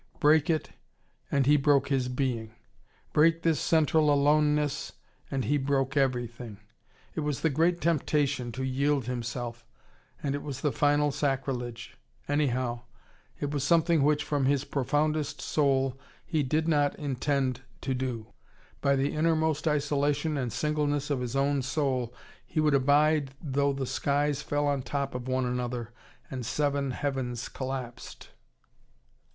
Break 0.19 0.49
it, 0.49 0.71
and 1.29 1.45
he 1.45 1.57
broke 1.57 1.89
his 1.89 2.07
being. 2.09 2.55
Break 3.13 3.43
this 3.43 3.59
central 3.59 4.11
aloneness, 4.11 4.93
and 5.29 5.45
he 5.45 5.59
broke 5.59 5.95
everything. 5.95 6.57
It 7.13 7.19
was 7.19 7.41
the 7.41 7.51
great 7.51 7.79
temptation, 7.81 8.51
to 8.53 8.63
yield 8.63 9.05
himself: 9.05 9.63
and 10.23 10.33
it 10.33 10.41
was 10.41 10.61
the 10.61 10.71
final 10.71 11.11
sacrilege. 11.11 11.97
Anyhow, 12.27 12.79
it 13.39 13.51
was 13.51 13.63
something 13.63 14.01
which, 14.01 14.23
from 14.23 14.45
his 14.47 14.63
profoundest 14.63 15.39
soul, 15.39 15.99
he 16.25 16.41
did 16.41 16.67
not 16.67 16.95
intend 16.95 17.61
to 17.81 17.93
do. 17.93 18.33
By 18.81 18.95
the 18.95 19.13
innermost 19.13 19.67
isolation 19.67 20.35
and 20.35 20.51
singleness 20.51 21.11
of 21.11 21.19
his 21.21 21.35
own 21.35 21.61
soul 21.61 22.11
he 22.43 22.59
would 22.59 22.73
abide 22.73 23.35
though 23.39 23.71
the 23.71 23.85
skies 23.85 24.41
fell 24.41 24.65
on 24.65 24.81
top 24.81 25.13
of 25.13 25.27
one 25.27 25.45
another, 25.45 25.91
and 26.31 26.43
seven 26.43 26.89
heavens 26.89 27.47
collapsed. 27.49 28.29